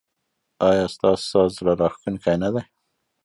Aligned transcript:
ایا 0.69 0.85
ستاسو 0.95 1.25
ساز 1.31 1.49
زړه 1.59 1.73
راښکونکی 1.81 2.35
نه 2.43 2.49
دی؟ 2.53 2.63